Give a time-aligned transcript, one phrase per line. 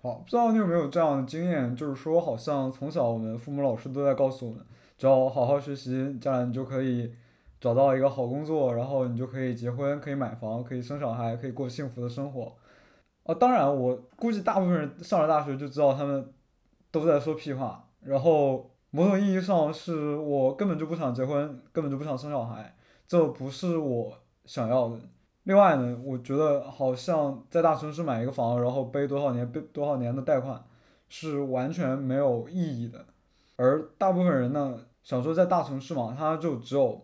[0.00, 4.64] 好，不知道你有没有这样的经验，就是说，好像从小我们父母老师都在告诉我们，
[4.96, 7.12] 只要好好学习，将来你就可以
[7.60, 12.54] 找到一个好工作，然后你就可以结婚，可以买房，可以生小孩，可以过幸福的生活。
[13.24, 16.32] 啊，当然，我估计大部分人上了大学就知道他们
[16.92, 22.76] 都在说屁话，然后某种意义上是我根本就不想结婚，根本就不想生小孩，
[23.08, 25.00] 这不是我想要的。
[25.48, 30.62] 另外呢，我觉得好像在大城市买一个房，然后背多少年背多少年的贷款，
[31.08, 33.06] 是完全没有意义的。
[33.56, 37.02] 而大部分人呢，想说在大城市嘛，他就只有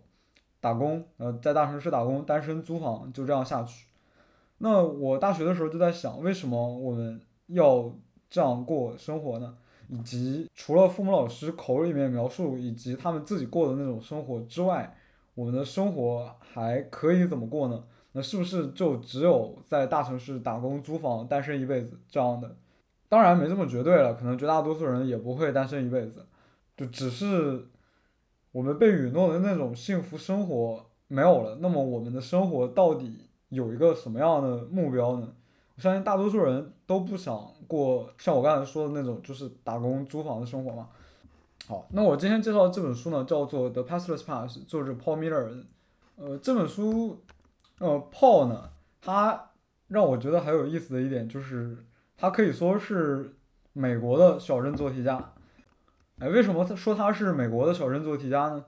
[0.60, 3.86] 打工，呃，在大城市打工，单身租房，就这样下去。
[4.58, 7.90] 那我大学的时候就在想，为什么我们要
[8.28, 9.56] 这样过生活呢？
[9.88, 14.94] 以及除了父母老师口里面描述以及他们自己过的那种生活之外，
[15.34, 17.82] 我们的生活还可以怎么过呢？
[18.16, 22.56] 那是不是就只有在大城市打工租房单身一辈子这样的？
[23.08, 26.24] 当然没这么绝对了，可能绝大多数人也不会单身一辈子，
[26.76, 27.66] 就只是
[28.52, 31.58] 我们被允诺的那种幸福生活没有了。
[31.60, 35.34] 那么我们的生活到底有一个什么样的目标呢？
[35.76, 40.88] 我相信大多数人都不想过像我刚才说的那种就是打工租房的生活嘛。
[41.66, 45.64] 好，那我今天介绍的这本书呢，叫做《The Pathless Pass》，作者 Paul Miller。
[46.14, 47.18] 呃，这本书。
[47.80, 49.50] 呃，Paul 呢，他
[49.88, 51.84] 让我觉得很有意思的一点就是，
[52.16, 53.34] 他可以说是
[53.72, 55.32] 美国的小镇做题家。
[56.20, 58.64] 哎，为什么他说他是美国的小镇做题家呢？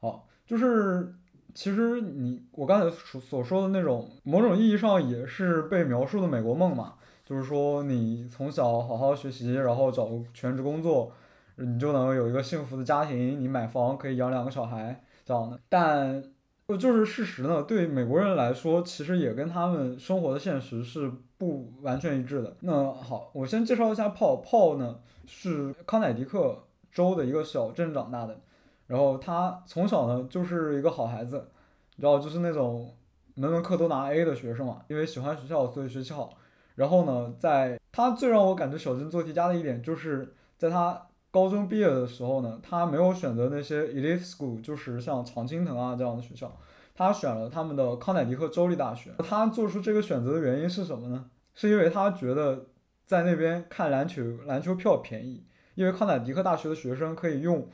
[0.00, 1.12] 好，就是
[1.52, 11.12] 其实你我刚才所所说的那种，某种意义上也是被描述的美国梦嘛，就是说你从小好好学习，然后找全职工作，
[11.56, 16.33] 你就能有一个幸福的家庭，你买房可以养两个小孩这样的，但。
[16.68, 22.56] 呃，就是事实呢，对美国人来说，其实也跟他们生活的现实是不完全一致的。
[22.60, 28.40] 那好，我先介绍一下炮炮呢，是康乃狄克州的一个小镇长大的，
[28.86, 31.48] 然后他从小呢就是一个好孩子，
[31.96, 32.96] 你知道，就是那种
[33.34, 36.30] 门门课都拿 A 的学生嘛，因为喜欢学校，所以学习好。
[36.76, 41.08] 然后呢，在他最让我感觉小镇做题家的一点，就是在他。
[41.34, 46.56] 高中毕业的时候呢，他没有选择那些 elite school，就是像常青藤啊这样的学校，
[46.94, 49.10] 他选了他们的康乃狄克州立大学。
[49.18, 51.28] 他做出这个选择的原因是什么呢？
[51.52, 52.66] 是因为他觉得
[53.04, 55.44] 在那边看篮球，篮球票便宜，
[55.74, 57.68] 因为康乃狄克大学的学生可以用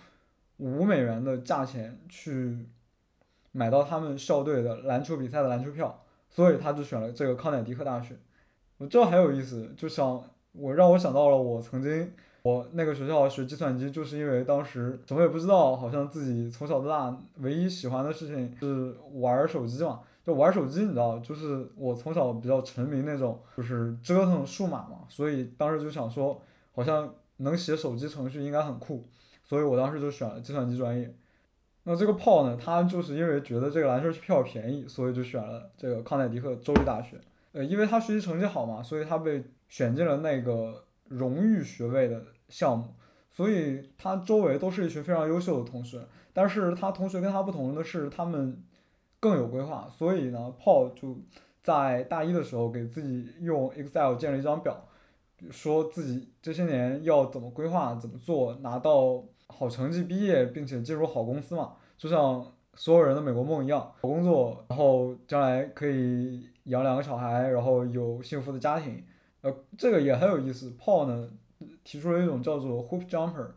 [0.57, 2.67] 五美元的价钱去
[3.53, 8.17] 买到他们校队的篮球比赛的篮球票，所以他就选了这个康乃狄克大学。
[8.79, 12.11] 我这很有意思，就想我让我想到了我曾经。
[12.43, 26.41] 我那个学校学计算机，就是因为当时什么也不知道，好像自己从小到大唯一喜欢的事情是玩手机嘛，就玩手机，你知道，就是我从小比较沉迷那种，就是折腾数码嘛，所以当时就想说，
[26.73, 29.07] 好像能写手机程序应该很酷，
[29.45, 31.15] 所以我当时就选了计算机专业。
[31.83, 37.21] 那这个炮呢，他就是因为觉得这个篮球票便宜，所以就选了这个康乃狄克州立大学。
[37.53, 40.85] 呃，因为他学习成绩好嘛，所以他被选进了那个。
[41.11, 42.95] 荣誉学位的项目，
[43.29, 46.01] 所以他周围都是一群非常优秀的同学。
[46.33, 48.63] 但是他同学跟他不同的是，他们
[49.19, 49.89] 更有规划。
[49.91, 51.19] 所以呢，Paul 就
[51.61, 54.87] 在大一的时候给自己用 Excel 建了一张表，
[55.51, 69.05] 说自己这些年要怎么规划、怎么做，拿到好成绩毕业，并且进入好公司嘛，就像所有人的美国梦一样，好工作，然后将来可以养两个小孩，然后有幸福的家庭。
[69.43, 70.73] 呃，这个也很有意思。
[70.79, 71.29] Paul 呢
[71.83, 73.49] 提出了一种叫做 Hoop Jumper，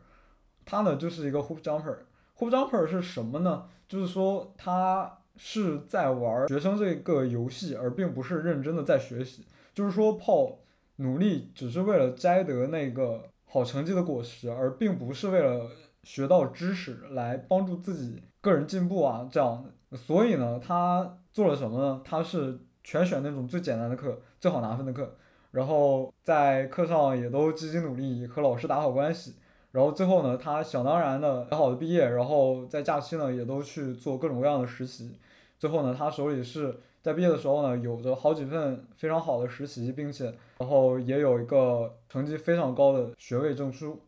[0.64, 1.98] 他呢就是一个 Hoop Jumper。
[2.38, 3.66] Hoop Jumper 是什么呢？
[3.86, 9.44] 就是说他是在玩学生这个游戏，而并不是认真的在学习。
[9.74, 10.56] 就是说，Paul
[10.96, 15.68] 努力只是为了摘得那个好成绩的果实，而并不是为了
[16.02, 19.64] 学到知识来帮助自己个人进步啊这样。
[19.92, 22.00] 所以呢，他做了什么呢？
[22.04, 25.16] 他是全选那种最简单的课，最好拿分的课。
[25.54, 29.34] 然后在课上也都积极努力，和老师打好关系。
[29.70, 32.10] 然后最后呢，他想当然的很好的毕业。
[32.10, 35.16] 然后在假期呢，也都去做各种各样的实习。
[35.56, 44.00] 最后呢，他手里是在毕业的时候呢，有着好几份非常好的实习，并且然后也有一个成绩非常高的学位证书。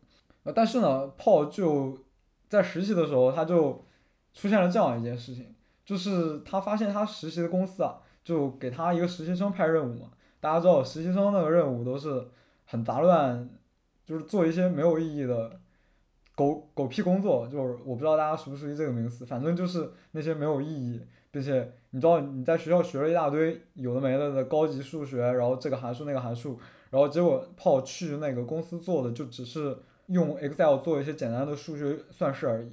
[0.43, 1.97] 呃，但是呢炮就
[2.49, 3.85] 在实习的时候，他就
[4.33, 5.55] 出现了这样一件事情，
[5.85, 10.09] 就是他发现他实习的公司啊，就给他一个实习生派任务嘛。
[10.39, 12.27] 大家知道，实习生那个任务都是
[12.65, 13.49] 很杂乱，
[14.05, 15.59] 就是做一些没有意义的
[16.35, 17.47] 狗狗屁工作。
[17.47, 21.01] 就是我不知道大家熟不熟悉这个名词，反正就是那些没有意义，
[21.31, 32.71] 并且你知道你在学校学了一大堆有的没的的高级数学，然后这个函数那个函数，然后结果跑去那个公司做的就只是用 Excel 做一些简单的数学算式而已，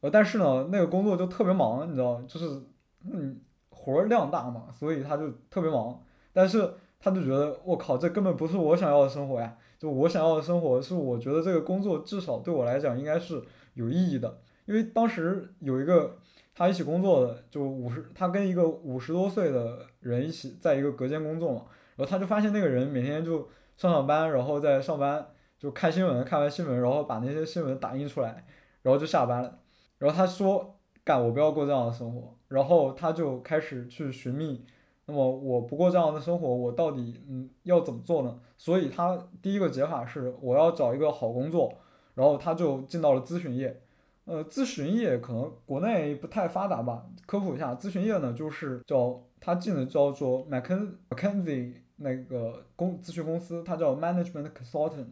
[0.00, 2.62] 呃，但是呢，那个工作就特别忙，你知道，就是
[3.04, 13.42] 嗯，活量大嘛，所以他就特别忙，但是他就觉得我靠，这根本不是我想要的生活呀，就我想要的生活是我觉得这个工作至少对我来讲应该是
[13.74, 16.16] 有意义的，因为当时有一个
[16.54, 21.62] 他一起工作的，就五十，他跟一个五十多岁的人一起在一个隔间工作嘛，
[21.96, 25.26] 然后他就发现那个人每天就上上班，然后在上班
[25.58, 28.46] 就看新闻，看完新闻，然后把那些新闻打印出来，
[28.82, 29.58] 然后就下班了，
[29.98, 34.64] 然后他说干我不要过这样的生活，然后他就开始去寻觅，
[35.06, 38.38] 那么我不过这样的生活，我到底嗯要怎么做呢？
[38.56, 41.74] 所以他第一个解法是我要找一个好工作，
[42.14, 43.82] 然后他就进到了咨询业。
[44.24, 47.04] 呃，咨询业可能国内不太发达吧。
[47.26, 55.06] 科普一下，咨询业呢，就是叫他进的叫做 Mckin McKinsey 那个公咨询公司，它叫 Management Consultant，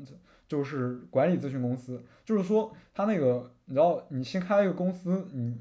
[0.47, 2.01] 就是管理咨询公司。
[2.25, 5.57] 就是说，他那个你知道，你新开一个公司，你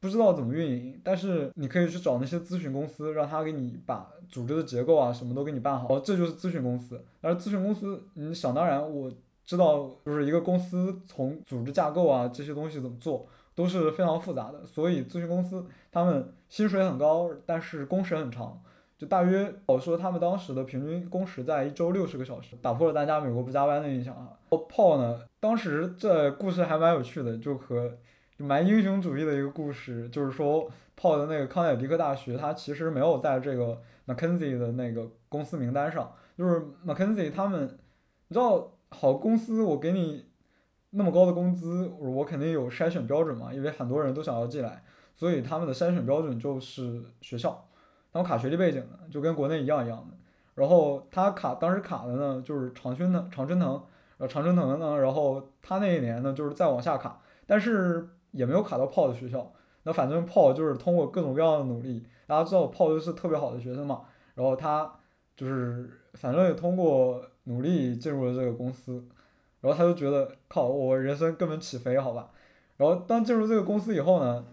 [0.00, 7.04] 不知道怎么运营，但是你可以去找那些咨询公司，让他给你把组织的结构啊什么都给你办好，这就是咨询公司。
[7.20, 9.10] 而咨询公司，你想当然我。
[9.46, 18.60] 知道就是一个公司从组织架构啊这些东西怎么做都是非常复杂的，所以咨询公司他们薪水很高，但是工时很长，
[18.98, 24.32] 就大约我说他们当时的平均工时在一周六十个小时，打破了大家美国不加班的印象啊。
[24.68, 27.96] 炮呢，当时这故事还蛮有趣的，就和
[28.36, 37.64] 蛮英雄主义的一个故事，就是说泡的那个康乃狄克大学，它其实没有在这个 McKinsey 的那个公司名单上，就是 McKinsey 他们，
[38.28, 38.72] 你知道。
[38.88, 40.26] 好公司，我给你
[40.90, 44.80] 那么高的工资，我肯定有筛选标准嘛，因为很多人都想要进来，
[45.16, 47.68] 所以他们的筛选标准就是学校，
[48.12, 50.16] 他们卡学历背景的，就跟国内一样一样的。
[50.54, 53.68] 然后他卡当时卡的呢，就是常春藤，常春藤，
[54.18, 59.52] 然后常春藤呢，然后他那一年呢，就是再往下卡，但是也没有卡到炮的学校。
[59.82, 64.02] 那反正炮就是通过各种各样的努力，大家知道炮就是特别好的学生嘛，
[64.34, 64.92] 然后他
[65.34, 67.20] 就是反正也通过。
[67.48, 69.04] 努力进入了这个公司，
[69.60, 72.28] 然后他就觉得靠，我人生根本起飞，好吧。
[72.76, 74.44] 然后当进入这个公司以后呢，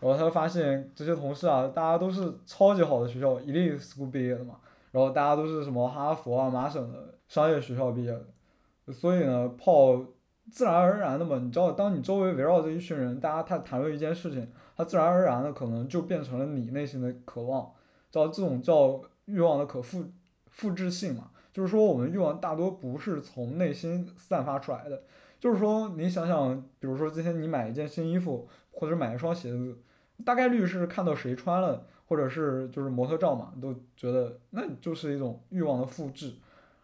[0.00, 4.56] 然后他就发现这些同事啊，大家都是超级好的学校，elite school 毕业的嘛。
[4.90, 10.04] 然后大家都是什么哈佛啊、麻省的商业学校毕业的，所以呢，炮
[10.50, 17.72] 自然而然的嘛，你知道，当你周围围绕着一群人，大家他谈论一件事情，他自然而然的可能就变成了你内心的渴望，
[18.10, 20.04] 叫这种叫欲望的可复
[20.50, 21.30] 复制性嘛。
[21.52, 25.02] 就是说，我们欲望大多不是从内心散发出来的。
[25.38, 29.78] 就是说，你想想，比如说今天你买一件新衣服，或者买一双鞋子，
[30.24, 36.34] 大概率是看到谁穿了，或者是就是模特照嘛，都觉得那就是一种欲望的复制。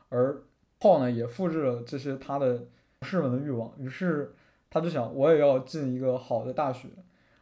[0.08, 0.42] 而
[0.78, 2.64] 泡呢，也复制了这些他的
[3.02, 4.34] 士们的欲望，于是
[4.68, 6.88] 他就想，我也要进一个好的大学，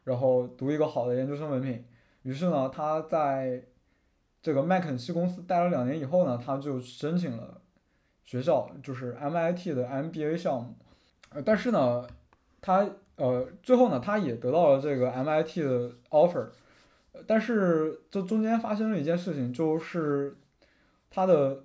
[0.04, 1.84] 然后读一个好的研究生文凭。
[2.22, 3.64] 于是呢，他在。
[4.40, 7.60] 这个麦肯锡公司待了两年以后呢，他就申请了
[8.24, 10.76] 学校，就是 MIT 的 MBA 项目，
[11.30, 12.06] 呃，但是呢，
[12.60, 16.50] 他呃最后呢，他也得到了这个 MIT 的 offer，
[17.26, 20.36] 但是这中间发生了一件事情，就是
[21.10, 21.64] 他的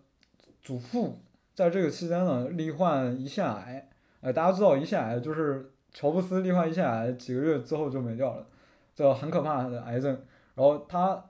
[0.63, 1.19] 祖父
[1.53, 3.89] 在这个期间呢罹患胰腺癌，
[4.21, 8.47] 呃，大家知道胰腺癌就是乔布斯罹患胰腺癌几个月之后就没掉了，
[8.95, 10.11] 这很可怕的癌症，
[10.55, 11.23] 然后他。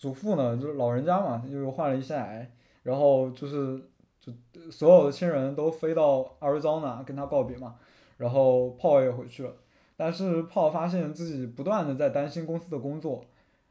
[0.00, 2.50] 祖父呢，就是老人家嘛，又患了胰腺癌，
[2.84, 3.78] 然后就是
[4.18, 4.32] 就
[4.70, 7.74] 所有的亲人都飞到阿尔桑那跟他告别嘛，
[8.16, 9.52] 然后炮也回去了，
[9.98, 13.22] 但是炮发现自己不断的在担心公司的工作，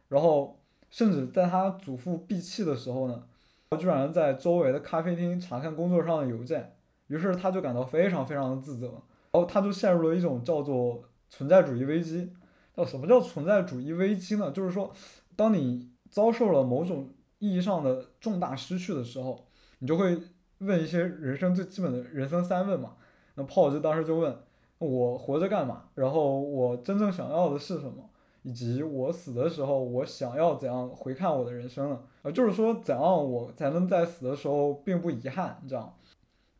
[0.10, 0.60] 然后
[0.91, 3.24] 甚至在他祖父闭气的时候呢，
[3.71, 8.88] 他居然在周围的咖啡厅查看工作上的邮件，于是他就感到非常非常的自责，
[9.31, 12.33] 然后他就陷入了一种叫做存在主义危机。
[12.75, 14.51] 叫什么叫存在主义危机呢？
[14.51, 14.91] 就是说，
[15.35, 19.47] 当你遭受了某种意义上的重大失去的时候，
[19.79, 20.17] 你就会
[20.59, 22.95] 问一些人生最基本的人生三问嘛。
[23.35, 24.35] 那炮就当时就问：
[24.79, 25.89] 我活着干嘛？
[25.93, 28.09] 然后我真正想要的是什么？
[28.43, 32.00] 以及我死的时候，我想要怎样回看我的人生呢？
[32.22, 35.93] 呃，就是说怎样我才能在死的时候并不遗憾这样。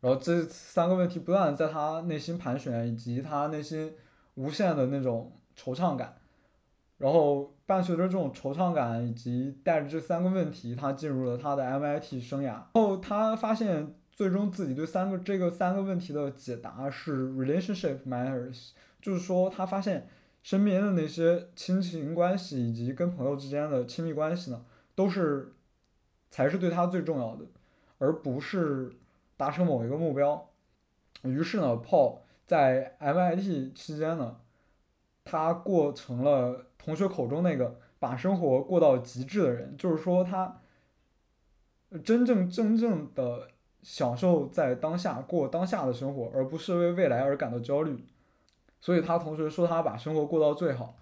[0.00, 3.92] 然后这三个问题不断在他内心盘旋，以及他内心
[4.34, 6.16] 无限的那种惆怅感。
[6.96, 12.62] 然后伴随着这种惆怅感，以及带着这三个问题，他进入了他的 MIT 生涯。
[12.74, 20.08] 后他发现，最终自己对三个这个三个问题的解答是 relationship matters，就是说他发现
[20.42, 25.52] 身边的那些亲情关系以及跟朋友之间的亲密关系呢，都是
[26.30, 27.44] 才是对他最重要的。
[28.02, 28.92] 而不是
[29.36, 30.48] 达成某一个目标。
[31.20, 34.40] 于是呢，Paul 在 MIT 期间呢，
[35.22, 40.62] 他过成了同学口中那个把生活过到极致的人，就是说他
[42.02, 43.48] 真正真正的
[43.82, 48.02] 享受在当下过当下的生活，而不是为未来而感到焦虑。
[48.80, 50.94] 所以他同学说他把生活过到最好。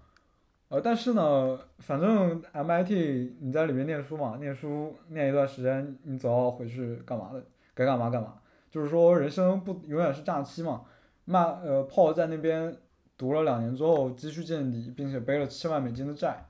[0.68, 7.42] 呃，但是呢，反正 MIT 你在里面念书嘛，念书念一段时间，你总要回去干嘛的，
[7.74, 8.34] 该干嘛干嘛。
[8.70, 10.82] 就是说，人生不永远是假期嘛。
[11.24, 12.76] 那呃炮在那边
[13.16, 16.44] 读了两年之后，积蓄见底，并且背了七万美金的债，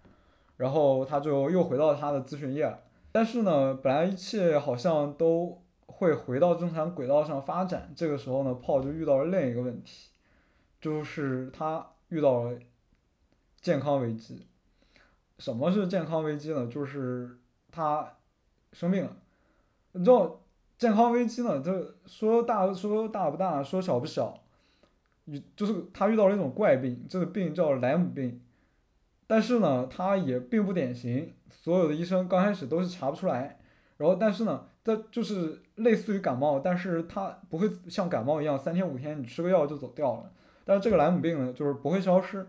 [0.57, 2.77] 然后他就又回到他的咨询业。
[3.13, 10.11] 但是呢，本来一切好像都会回到正常轨道上发展，这个时候呢炮就遇到了另一个问题，
[10.81, 12.59] 就是他遇到了。
[13.61, 14.47] 健康危机，
[15.41, 16.69] 什么是健康危机呢？
[16.69, 17.37] 就是
[17.73, 18.15] 他
[18.73, 19.17] 生病了。
[19.93, 20.41] 你知道
[20.79, 21.61] 健康危机呢？
[21.61, 24.45] 这说大说大不大，说小不小。
[25.25, 28.41] 你就是他遇到了一种怪病，这个病叫莱姆病。
[29.27, 33.59] 但是呢，他也并不典型，所有的医生刚开始都是查不出来。
[33.97, 40.33] 然后，但是呢，这就是类似于感冒，但是他不会像感冒一样三天五天你吃个药就走掉了。
[40.69, 42.47] 但是这个莱姆病呢，就是不会消失。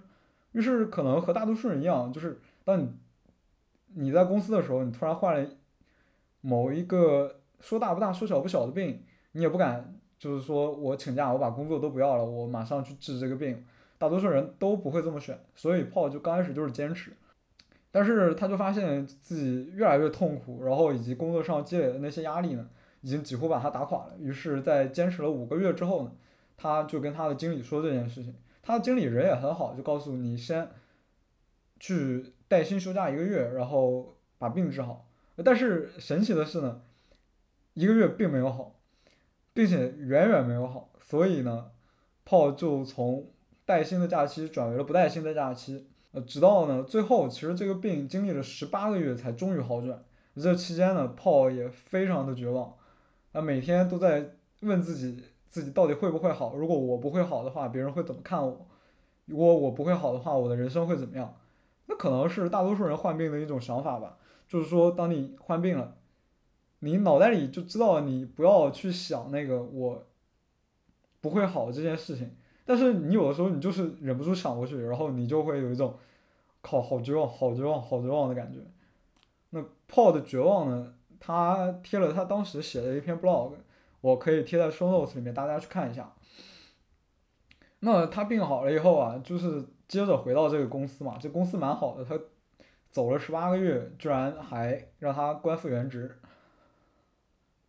[0.51, 2.91] 于是可能和大多数人一样，就是当你
[3.93, 5.49] 你在公司的时候，你突然患了
[6.41, 13.63] 某一个说大不大说小不小的病，你也不敢就是说我请假，我把工作都不要了，我马上去治这个病。
[13.97, 17.13] 大多数人都不会这么选，所以泡就刚开始就是坚持，
[17.89, 22.67] 但是他就发现自己越来越痛苦，然后以及工作上积累的那些压力呢，
[22.99, 24.13] 已经几乎把他打垮了。
[24.19, 26.11] 于是，在坚持了五个月之后呢，
[26.61, 28.35] 他就跟他的经理说这件事情。
[28.61, 30.69] 他的经理人也很好，就告诉你先
[31.79, 35.09] 去带薪休假一个月，然后把病治好。
[35.43, 36.81] 但是神奇的是呢，
[37.73, 38.75] 一个月并没有好，
[39.53, 40.91] 并且远远没有好。
[40.99, 41.71] 所以呢，
[42.25, 43.31] 炮就从
[43.65, 45.87] 带薪的假期转为了不带薪的假期。
[46.11, 50.03] 呃，直到呢最后，其实这个病经历了十八个月才终于好转。
[50.35, 52.75] 这期间呢，炮也非常的绝望，
[53.31, 55.23] 啊，每天都在问自己。
[55.49, 56.55] 自己到底会不会好？
[56.55, 58.67] 如果我不会好的话，别人会怎么看我？
[59.25, 61.35] 如果我不会好的话，我的人生会怎么样？
[61.87, 64.17] 那可能是大多数人患病的一种想法吧。
[64.47, 65.95] 就是说，当你患病了，
[66.79, 70.07] 你脑袋里就知道你不要去想那个我
[71.21, 72.35] 不会好这件事情。
[72.65, 75.95] 但是你有的时候你就是忍不住想过去，然后你就会有一种
[76.61, 78.59] 靠好绝望、好绝望、好绝望的感觉。
[79.49, 79.59] 那
[79.91, 80.93] Paul 的绝望呢？
[81.19, 83.53] 他贴了他当时写的一篇 blog。
[84.01, 86.13] 我可以贴在 show notes 里面，大家去看一下。
[87.81, 92.19] 那他病好了以后啊，就是接着回到这个公司嘛，这公司蛮好的，他
[92.91, 96.19] 走了十八个月，居然还让他官复原职。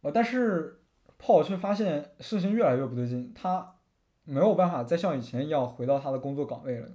[0.03, 0.81] 呃，但是
[1.21, 3.77] Paul 却发现事情越来越不对劲，他
[4.25, 6.89] 没有办法再像以前一样回到他的工作岗位了。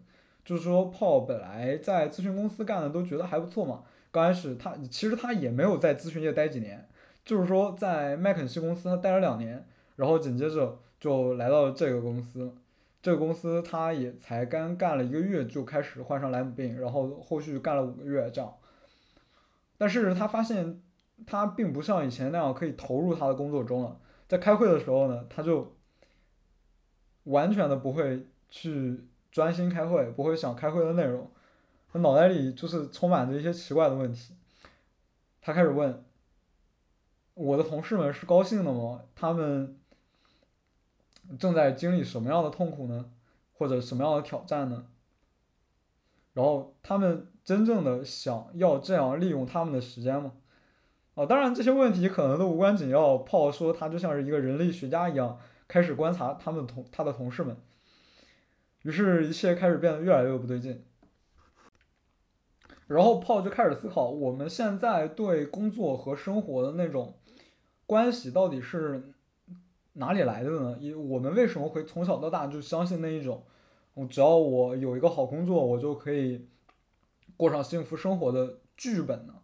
[0.43, 6.87] 就是说，Paul 本来在咨询公司干的都觉得还不错嘛，刚开始他其实他也没有在咨询业待几年。
[7.25, 12.55] 就是说，在麦肯锡公司他待了两年，然后紧接着就来到了这个公司。
[13.01, 18.53] 这个公司他也才刚干了一个月，就开始患上莱姆病，然后后续干了五个月这样。
[19.77, 20.79] 但是他发现
[21.25, 23.99] 他并不像以前那样可以投入他的工作中了。
[24.27, 25.75] 在开会的时候呢，他就
[27.23, 31.29] 完全的不会去专心开会，不会想开会的内容，
[31.91, 34.35] 他脑袋里就是充满着一些奇怪的问题。
[35.41, 36.03] 他开始问。
[37.35, 39.01] 我的同事们是高兴的吗？
[39.13, 39.77] 他们
[41.37, 43.11] 正在经历什么样的痛苦呢？
[43.53, 44.87] 或者什么样的挑战呢？
[46.33, 50.33] 然后他们真正的想要这样利用他们的时间吗？
[51.15, 53.17] 啊，当然这些问题可能都无关紧要。
[53.19, 57.55] 炮说他就像是一个人类学家一样，开始观察他们同他的同事们。
[58.83, 60.85] 于是，一切开始变得越来越不对劲。
[62.87, 67.15] 然后炮就开始思考，我们现在对工作和生活的那种。
[67.87, 69.13] 关系到底是
[69.93, 70.75] 哪里来的呢？
[70.79, 73.43] 因我们为什么会从小到大就相信那一种，
[74.09, 76.47] 只要我有一个好工作，我就可以
[77.37, 79.35] 过上幸福生活的剧本呢？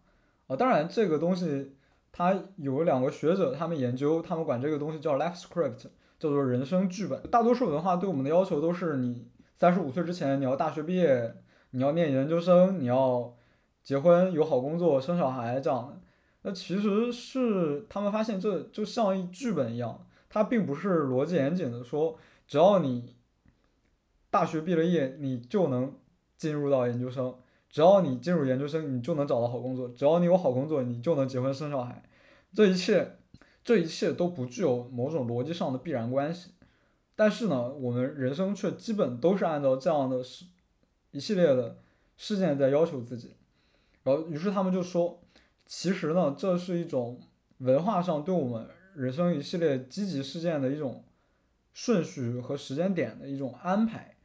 [0.47, 1.75] 啊，当然这个东西，
[2.11, 5.85] 它有两个学者他们研究，他们管这个东西叫 life script，
[6.17, 7.21] 叫做人生剧本。
[7.29, 11.35] 大多数文化对我们的要求都是你三十五岁之前你要大学毕业，
[11.71, 13.35] 你要念研究生，你要
[13.83, 15.99] 结婚有好工作生小孩这样的。
[16.43, 23.15] 那其实是他们发现，这就像一剧本一样，它并不是逻辑严谨的说，只要你
[24.29, 25.93] 大学毕了业，你就能
[26.37, 27.33] 进入到研究生；
[27.69, 32.03] 只要你进入研究生，你就能找到好工作；只要你有好工作，你就能结婚生小孩。
[32.53, 33.17] 这一切
[33.63, 36.51] 这一切都不具有某种逻辑上的必然关系。
[37.15, 40.23] 但是呢，我们人生却基本都是按照这样的
[41.11, 41.77] 一系列的
[42.17, 43.35] 事件在要求自己。
[44.03, 45.21] 然后，于是他们就说，
[45.65, 47.21] 其实呢，这是一种
[47.59, 51.03] 文化上对我们人生一系列积极事件的一种
[51.73, 54.15] 顺序和时间点的一种安排。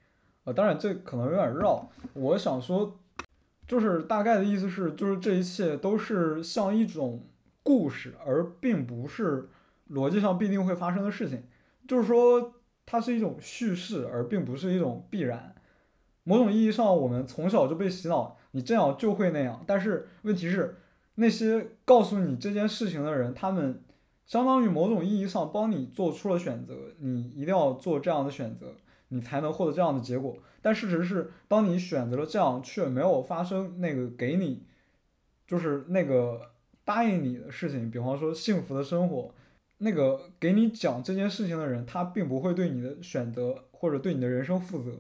[0.45, 1.91] 呃，当然这可能有点绕。
[2.15, 2.99] 我想说，
[3.67, 7.27] 就是大概的意思是，就是这一切都是像一种
[7.63, 9.49] 故事，而并不是
[9.91, 11.43] 逻辑上必定会发生的事情。
[11.87, 12.55] 就是说，
[12.87, 15.55] 它是一种叙事，而并不是一种必然。
[16.27, 19.65] 某种意义上，我们从小就被洗脑，你这样就会那样。
[19.67, 20.77] 但是问题是，
[21.15, 23.81] 那些告诉你这件事情的人，他们
[24.27, 28.75] 相当于某种意义上帮你做出了选择，你一定要做这样的选择。
[29.11, 34.65] 你才能获得这样的结果，但事实是，当你选择了这样，却没有发生那个给你，
[35.47, 36.51] 就是那个
[36.85, 39.33] 答应你的事情，比方说幸福的生活，
[39.79, 44.91] 那个给你讲这件事情的人，他并不会对你的选择或者对你的人生负责，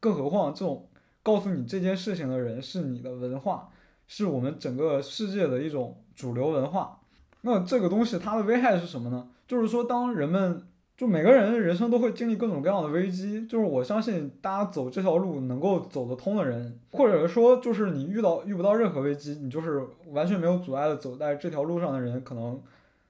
[0.00, 0.88] 更何况这种
[1.22, 3.68] 告诉你这件事情的人是你的文化，
[4.06, 7.00] 是我们整个世界的一种主流文化，
[7.42, 9.28] 那这个东西它的危害是什么呢？
[9.46, 10.62] 就是说，当人们。
[10.98, 22.60] 就每个人人生都会经历各种各样的危机，就是我相信大家走这条路能够走得通的人，或者说就是你遇到遇不到任何危机，你就是完全没有阻碍的走在这条路上的人，可能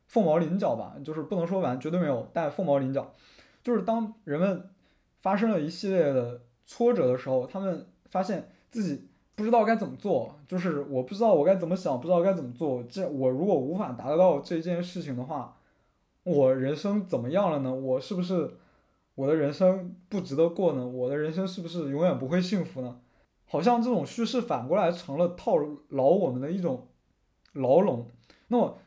[0.07, 3.14] 凤毛麟角吧，就是不能说完，绝对没有，但凤毛麟角。
[3.64, 4.68] 就是当人们
[5.23, 12.84] 发生了一系列的挫折的时候，他们发现自己不知道该怎么做，就是我不知道我该怎么想，不知道该怎么做。
[12.84, 15.56] 这我如果无法达到这件事情的话。
[16.25, 17.75] 我人生怎么样了呢？
[17.75, 18.50] 我是不是
[19.14, 20.87] 我的人生不值得过呢？
[20.87, 23.00] 我的人生是不是永远不会幸福呢？
[23.46, 25.56] 好像这种叙事反过来成了套
[25.88, 26.88] 牢我们的一种
[27.54, 28.10] 牢笼。
[28.48, 28.78] 那么，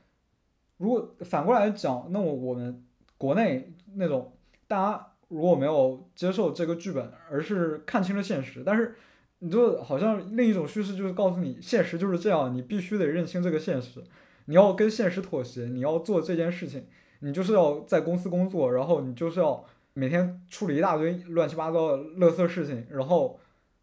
[0.78, 2.86] 如果反过来讲，那么我们
[3.18, 4.34] 国内那种
[4.68, 8.96] 大家如果没有接受这个剧本，而是看清了现实，但是
[9.40, 14.04] 你就好像另一种叙事就是告诉你，现实就是这样，你必须得认清这个现实，
[14.46, 16.86] 你要跟现实妥协，你要做这件事情。
[17.24, 19.64] 你就是要在公司工作，然后你就是要
[19.94, 23.40] 每天处理一大堆乱七八糟的垃圾事情，然后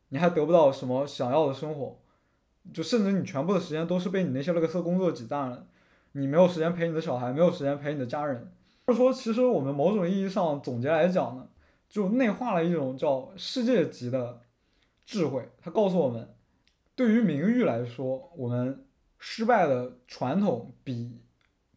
[0.08, 2.00] 你还得不到什么想要的生活，
[2.74, 5.68] 就甚至你全部的时间都是被你那些垃圾工作挤占了，
[6.14, 8.50] 你没有时间陪你的小孩，没有时间陪你的家人。
[8.88, 11.46] 或者说，其实我们某种意义上总结来讲呢，
[11.90, 14.40] 就内化了一种叫世界级的
[15.04, 16.34] 智慧，它告诉我们，
[16.96, 18.86] 对于名誉来说，我们
[19.18, 21.20] 失败的传统比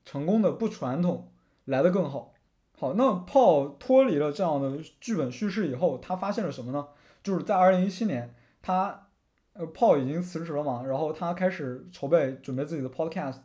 [0.06, 1.28] 成功的不传统。
[1.66, 2.34] 来的更好，
[2.80, 6.88] 好，那炮脱离了这样的剧本叙事以后，他发现了什么呢？
[7.22, 9.10] 就是在二零一七年，他，
[9.54, 13.42] 呃，炮已经辞职了嘛，然后他开始筹备准备自己的 podcast，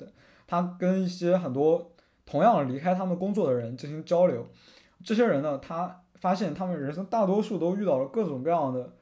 [0.46, 1.92] 他跟一些很多
[2.26, 4.46] 同样离开他们工作的人进行交流，
[5.02, 8.92] 这些人呢，他发现他们人生大多数都遇到了各种各样的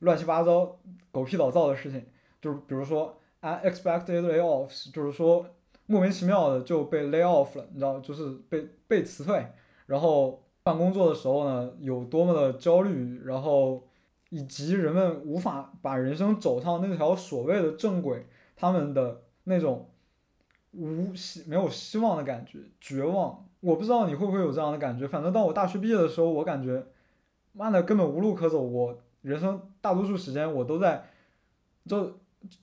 [0.00, 0.78] 乱七八糟、
[1.12, 2.04] 狗屁倒灶的事情，
[2.40, 5.46] 就是比如说 unexpected layoffs，就是说。
[5.84, 9.44] 莫名其妙的就被 lay off 了，你知道，就是被被辞退，
[9.84, 13.82] 然后换工作的时候呢，有多么的焦虑，然后
[14.30, 18.24] 以及人们无法把人生走上那条所谓的正轨，
[18.56, 19.90] 他们的那种
[20.72, 23.46] 无希没有希望的感觉，绝望。
[23.60, 26.84] 我不知道你会不会有这样的感觉，反正当我大学毕业的时候，我感觉，
[27.52, 31.04] 妈的根本无路可走，我人生大多数时间我都在，
[31.86, 32.18] 就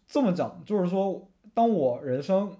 [0.07, 2.55] 这么讲，就是说，当我人生。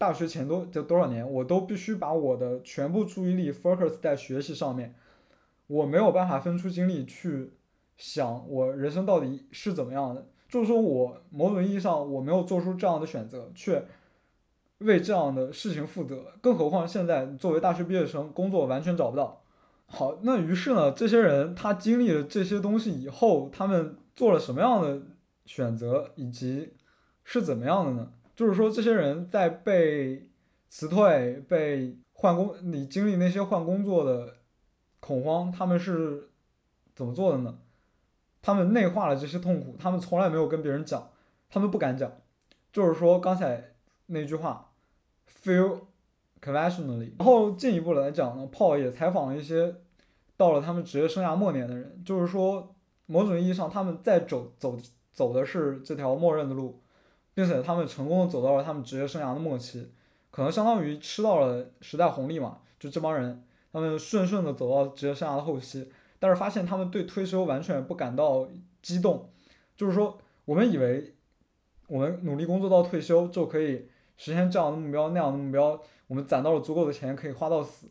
[0.00, 4.94] 大学前多就多少年，我都必须把我的全部注意力 focus 在学习上面，
[5.66, 7.54] 我没有办法分出精力去
[7.96, 10.28] 想我人生到底是怎么样的。
[10.48, 13.84] 就是说我某种意义上我没有做出这样的选择，却
[14.78, 16.32] 为这样的事情负责。
[16.40, 19.42] 更何况现在作为大学毕业生，工作完全找不到。
[19.86, 25.00] 好，那于是呢，这些人他经历了这些东西以后，他们做了什么样的
[25.46, 26.74] 选择，以及
[27.24, 28.12] 是怎么样的呢？
[28.36, 30.28] 就是说，这些人在被
[30.68, 34.34] 辞退、被换工，你经历那些换工作的
[35.00, 36.28] 恐慌，他们是
[36.94, 37.58] 怎么做的呢？
[38.40, 41.10] 他们内化了这些痛苦，他们从来没有跟别人讲，
[41.48, 42.12] 他们不敢讲。
[42.72, 43.72] 就是说，刚才
[44.06, 44.67] 那句话
[45.42, 45.80] ，feel
[46.40, 47.12] conventionally。
[47.18, 49.74] 然后进一步来讲呢，Paul 也采访了一些
[50.36, 52.74] 到了他们职业生涯末年的人，就是说，
[53.06, 54.78] 某种意义上，他们在走走
[55.12, 56.82] 走的是这条默认的路。
[57.34, 59.92] 并且他们成功的走到了他们职业生涯的末期，
[60.28, 62.58] 可能相当于吃到了时代红利嘛。
[62.80, 65.88] 就这帮人，他们顺顺的走到职业生涯的后期，
[66.18, 68.48] 但是发现他们对退休完全不感到
[68.82, 69.30] 激动。
[69.76, 71.14] 就是说，我们以为
[71.86, 77.88] 我们努力工作到退休就可以实现这样的目标那样的目标，我们攒到了足够的钱可以花到死，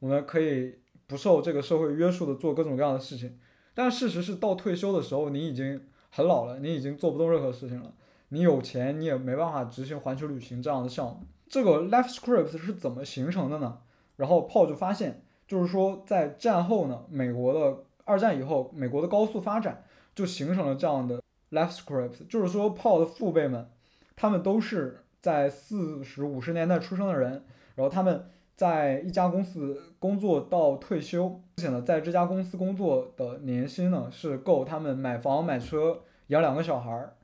[0.00, 0.74] 我们可以
[1.06, 3.38] 不受这个社会约束的做各种各样的事情。
[3.74, 7.92] 但事实是到退休的时候，你已经很老了，你已经做不动任何事情了。
[8.30, 11.20] 你有钱，你也没办法执行环球旅行这样的项目。
[11.48, 13.78] 这个 Life Script 是怎么形成的呢？
[14.16, 21.20] 然后 Paul 就发现，就是说在战后呢，美国的二战以后，美国的高速发展就形成了这样的
[21.50, 23.68] Life Script，就是说 Paul 的父辈们，
[24.14, 37.16] 他们都是在四十五十年代出生的人，然后他们在一家公司工作到退休，而且呢，在这家公司工作的年薪呢是够他们买房买车养两个小孩儿。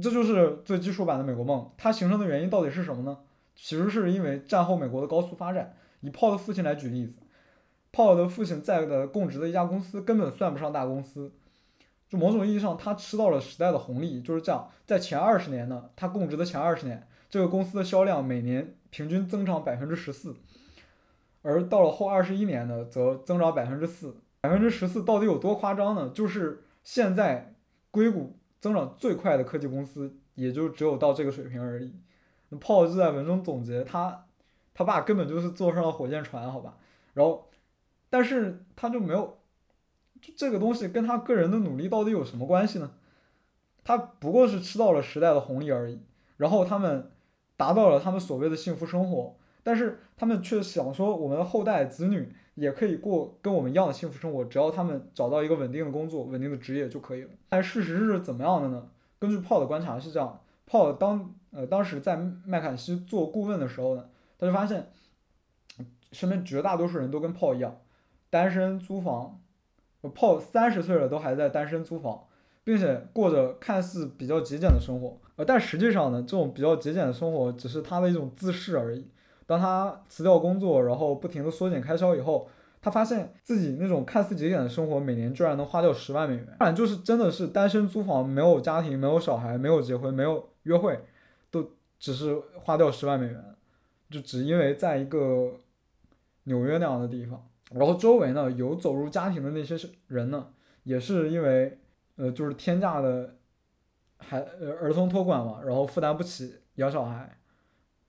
[0.00, 3.18] 这就是最基础版的美国梦，它形成的原因到底是什么呢？
[3.54, 5.74] 其实是因为战后美国的高速发展。
[6.00, 7.18] 以炮的父亲来举例子，
[7.92, 11.32] 炮的父亲在的供职的一家公司根本算不上大公司，
[12.08, 14.68] 就某种意义上他吃到了时代的红利，就是这样。
[14.86, 20.36] 在前二十年呢，他供职的前二十年，这个公司的销量每年平均增长百分之十四，
[21.40, 24.14] 而到了后二十一年呢，则增长百分之四。
[24.42, 26.10] 百分之十四到底有多夸张呢？
[26.10, 27.54] 就是现在
[27.90, 28.38] 硅谷。
[28.60, 31.92] 增长最快的科技公司也就只有到这个水平而已。
[32.50, 34.26] 那 Paul 就在文中总结，他
[34.72, 36.76] 他爸根本就是坐上了火箭船，好吧。
[37.14, 37.50] 然后，
[38.08, 39.38] 但是他就没有，
[40.36, 42.92] 这个东西跟他个人的努力到底有什么关系呢？
[43.82, 46.00] 他不过是吃到了时代的红利而已。
[46.36, 47.10] 然后他们
[47.62, 52.32] 达到了他们所谓的幸福生活，但是他们却想说，我们的后代子女。
[52.54, 57.30] 也可以过跟我们一样的幸福生活，只要他们找到一个稳定的工作、稳定的职业就可以了。
[57.48, 58.90] 但事实是怎么样的呢？
[59.18, 64.04] 根据泡的观察是这样泡当呃当时在麦肯锡做顾问的时候呢，
[64.38, 64.86] 他就发现
[66.12, 67.74] 身边绝大多数人都跟泡一样，
[68.28, 69.40] 单身租房
[70.02, 72.24] ，Paul 三十岁了都还在单身租房，
[72.64, 79.06] 并且过着看似比较节俭的生活，呃，但实际上呢，这种比较节俭的生活只是他的一种自恃而已。
[79.46, 82.48] 当他辞掉工作，然后不停的缩减开销以后，
[82.80, 86.46] 他发现自己那种看似节俭的生活，每年居然能花掉十万美元。
[86.58, 90.98] 当然，就是真的是单身租房，没有家庭，没有小孩，没有结婚，没有约会，
[91.50, 93.44] 都只是花掉十万美元，
[94.10, 95.52] 就只因为在一个
[96.44, 100.46] 纽约那样的地方，然后周围呢有走入家庭的那些人呢，
[100.84, 101.78] 也是因为
[102.16, 103.34] 呃就是天价的
[104.26, 107.38] 孩呃儿童托管嘛，然后负担不起养小孩。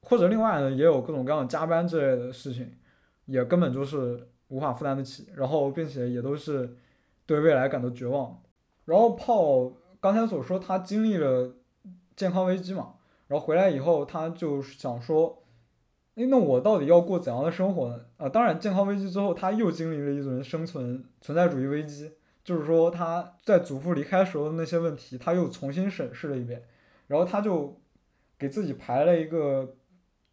[0.02, 2.78] 或者另外呢，也有各种各样加班之类的事情，
[3.26, 6.76] 也根本就是无法负担得起，然后并且也都是
[7.26, 8.42] 对未来感到绝望。
[8.86, 9.72] 然后炮
[10.02, 11.56] 刚才所说，他经历了
[12.18, 12.96] 健康危机嘛，
[13.28, 15.42] 然后回来以后，他就想说，
[16.16, 18.06] 哎，那我到底要过怎样的生活呢？
[18.18, 22.12] 啊，当然，健康危机之后，他又经历了一轮生存存在主义危机，
[22.44, 26.64] 就是说他在祖父离开时候的那些问题，他又重新审视了一遍，
[27.08, 27.82] 然后他就
[28.38, 29.76] 给自己排了一个。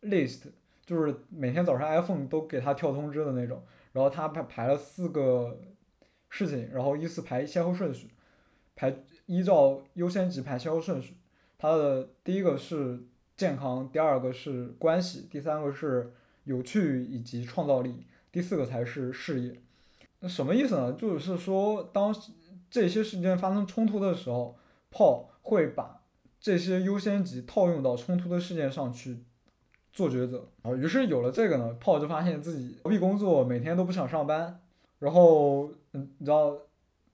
[0.03, 0.45] list
[0.87, 5.61] 就是每天早上 iPhone 都给他跳通知的那种，然后他排排了四个
[6.31, 8.09] 事情，然后依次排先后顺序，
[8.75, 8.97] 排
[9.27, 11.19] 依照优先级排先后顺序。
[11.59, 12.99] 他的第一个是
[13.37, 19.61] 健康，第二个是关系，第三个是有趣以及创造力，第四个才是事业。
[20.21, 20.93] 那什么意思呢？
[20.93, 22.15] 就是说，当
[22.71, 24.57] 这些事件发生冲突的时候
[24.91, 26.03] 炮会把
[26.41, 29.25] 这些优先级套用到冲突的事件上去。
[29.93, 34.61] 做抉择，然后于是有了这个呢，炮就发现自己逃避工作，每天都不想上班，
[35.01, 36.57] 然后嗯，你知道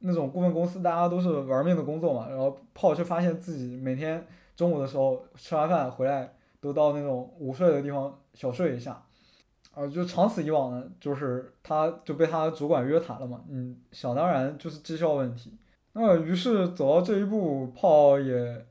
[0.01, 9.06] 那种顾问公司大家都是玩命的工作嘛，然后炮就发现自己每天中午的时候吃完饭回来都到那种午睡的地方小睡一下，
[9.77, 15.53] 啊，就长此以往呢，就是他就被他的主管约谈了嘛，嗯，想当然就是绩效问题，
[15.93, 18.67] 那于是走到这一步，炮也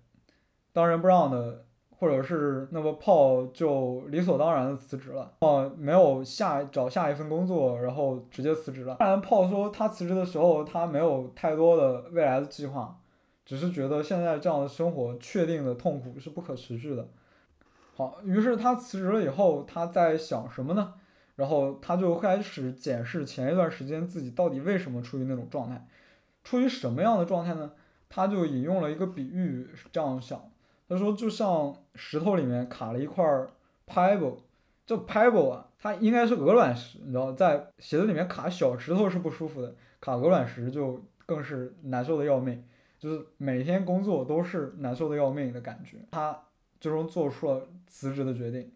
[0.74, 1.62] 当仁不让的。
[1.98, 8.98] 或者是那么炮就理所当然的辞职了，哦，没有下找下一份工作，然后直接辞职了。
[9.00, 13.00] 当然，炮说他辞职的时候他没有太多的未来的计划，
[13.46, 17.08] 只是觉得现在这样的生活确定的痛苦是不可持续的。
[17.96, 20.96] 好，于是他辞职了以后，他在想什么呢？
[21.38, 25.88] 然后他就开始检视前一段时间自己到底为什么处于那种状态，
[26.44, 27.72] 处于什么样的状态呢？
[28.10, 30.40] 他就引用了一个比喻，这样想。
[30.88, 33.26] 他说，就像石头里面卡了一块
[33.88, 34.38] pebble，
[34.86, 42.64] 这 pebble 啊，它应该是鹅卵石，你知道，在鞋子里面卡小石头是不舒服的，卡鹅卵石就更是难受的要命，
[43.00, 45.98] 就是每天工作都是难受的要命的感觉。
[46.12, 46.40] 他
[46.80, 48.72] 最终做出了辞职的决定。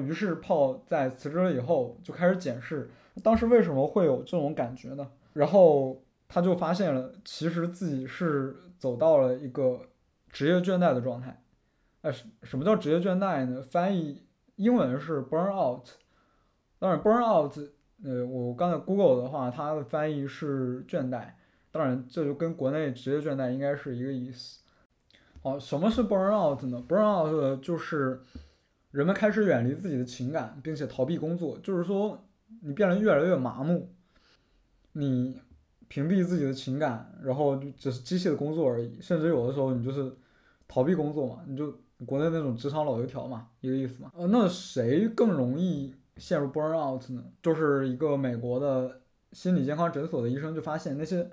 [0.00, 2.90] 于是炮在辞职了以后，就开始检视
[3.22, 5.10] 当时为什么会有这种感觉呢？
[5.34, 9.82] 然后他就发现了，其实自己是走到了一个
[10.30, 11.42] 职业倦怠的状态。
[12.00, 13.60] 哎，什什么叫职业倦怠呢？
[13.60, 14.24] 翻译
[14.56, 15.86] 英文是 burn out。
[16.78, 17.54] 当然，burn out，
[18.02, 21.32] 呃，我刚才 Google 的话，它的翻译是倦怠。
[21.70, 24.61] 当然，这就跟国内职业倦怠应该是一个意思。
[25.42, 28.20] 哦，什么是 burn out 呢？burn out 就是
[28.92, 32.24] 人们开始远离自己的情感，并且逃避工作，就是说
[32.60, 33.88] 你变得越来越麻木，
[34.92, 35.40] 你
[35.88, 40.12] 屏蔽自己的情感，然后就只是机械的工作而已，甚至有的时候你就是
[40.68, 41.74] 逃避工作嘛，你就
[42.06, 44.12] 国内那种职场老油条嘛，一个意思嘛。
[44.14, 47.24] 呃，那谁更容易陷入 burn out 呢？
[47.42, 49.00] 就是一个美国的
[49.32, 51.28] 心理健康诊所的医生就发现那些。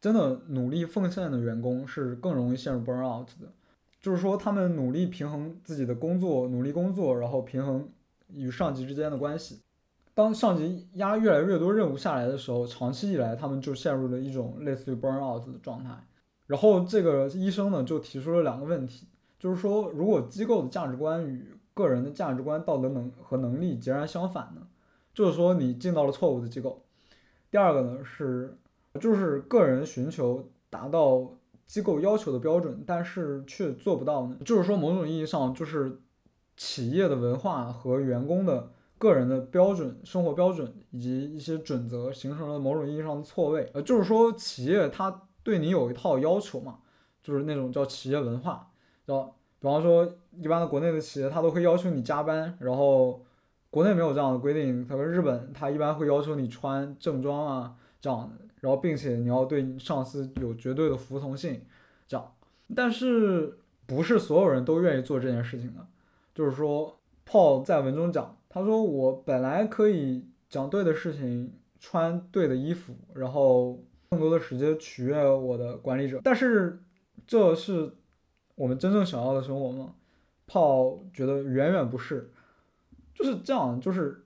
[0.00, 3.52] 真的努力奉献的员工是更容易陷入 burn out 的，
[4.00, 7.86] 就是说他们努力平衡自己的工作，努力工作，然后平衡
[8.32, 9.60] 与上级之间的关系。
[10.14, 15.90] 当上级压越来越多任务下来的时候，长期以来他们就陷入了一种类似于 burn out 的状态。
[16.46, 19.06] 然后这个医生呢就提出了两个问题，
[19.38, 24.66] 就是说如果机构的价值观与个人的价值观、道德能和能力截然相反呢，
[25.12, 26.82] 就是说你进到了错误的机构。
[27.50, 28.56] 第二个呢是。
[28.98, 34.36] 就是个人寻求达到机构要求的标准，但是却做不到呢。
[34.44, 36.00] 就是说，某种意义上，就是
[36.56, 43.70] 企业的文化和员工的个人的标准、生活标准以及一些准则，形成了某种意义上的错位。
[43.72, 46.80] 呃，就是说，企业它对你有一套要求嘛，
[47.22, 48.72] 就是那种叫企业文化，
[49.06, 49.22] 叫
[49.60, 53.24] 比方说，一般的国内的企业，它都会要求你加班，然后
[53.70, 58.32] 国内没有这样的规定，可能日本它一般会要求你穿正装啊这样。
[58.60, 61.62] 然后，并且你要对上司有绝对的服从性，
[62.06, 62.32] 这样。
[62.76, 65.86] 但是不是所有人都愿意做这件事情的？
[66.34, 76.20] 就是说，Paul 在文中讲，他说我本来可以讲对的事情，穿对的衣服，然后更多的时间取悦我的管理者。
[76.22, 76.78] 但是
[77.26, 77.94] 这是
[78.54, 79.94] 我们真正想要的生活吗
[80.46, 82.30] 炮觉得远远不是，
[83.14, 84.24] 就是这样，就是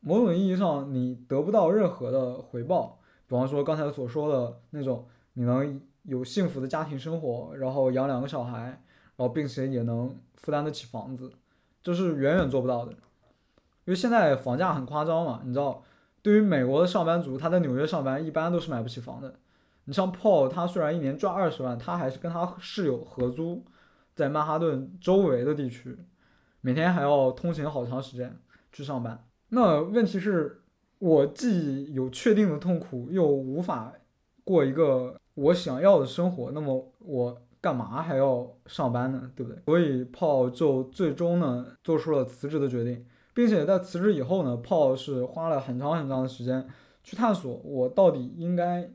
[0.00, 2.97] 某种意义上你得不到任何的回报。
[3.28, 8.62] 比方说刚才所说的那种，你能有幸福的家庭生活，然后养两个小孩，
[9.16, 11.30] 然后并且也能负担得起房子，
[11.82, 12.92] 这是远远做不到的。
[12.92, 15.84] 因为现在房价很夸张嘛，你知道，
[16.22, 19.34] 对于美国的上班族，他在纽约上班一般都是买不起房的。
[19.84, 23.62] 你像 Paul，他虽然一年赚二十万，他还是跟他室友合租，
[24.14, 25.98] 在曼哈顿周围的地区，
[26.62, 28.38] 每天还要通勤好长时间
[28.72, 29.22] 去上班。
[29.50, 30.62] 那问题是？
[30.98, 33.92] 我既有确定的痛苦，又无法
[34.44, 39.30] 过一个我想要的生活，那么我干嘛还要上班呢？
[39.34, 39.62] 对不对？
[39.66, 46.66] 所以炮就最终呢做出了辞职的决定，并且在辞职以后呢，炮是花了很长很长的时间
[47.02, 48.90] 去探索我到底应该。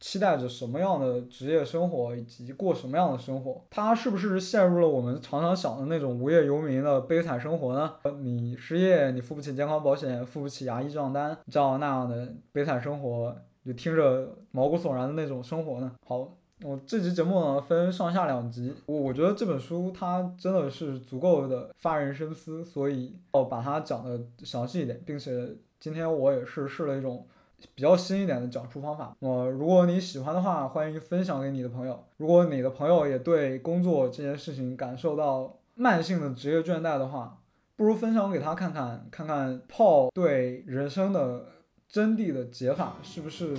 [0.00, 3.64] 期待着什么样的职业生活，以及过什么样的生活？
[3.70, 7.94] 他是不是陷入了我们常常想的那种无业游民的悲惨生活呢？
[8.20, 15.90] 你失业，你付不起健康保险，付不起牙医账单，这样那样的悲惨生活，就听着毛骨悚然的那种生活呢？
[16.06, 27.26] 好，我这期节目呢分上下两集，我我觉得这本书它真的是足够的发人深思，所以要把它讲的详细一点，并且今天我也是试了一种。
[27.74, 32.04] 比较新一点的讲述方法，呃，如果你喜欢的话，欢迎分享给你的朋友。
[32.16, 37.38] 如果你的朋友也对工作这件事情感受到慢性的职业倦怠的话，
[37.76, 41.46] 不如分享给他看看，看看泡对人生的
[41.88, 43.56] 真谛的解法是不是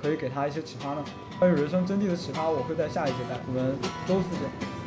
[0.00, 1.04] 可以给他一些启发呢？
[1.38, 3.38] 关于人生真谛的启发，我会在下一节带。
[3.46, 4.83] 我们周四见。